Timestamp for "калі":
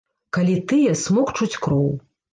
0.37-0.55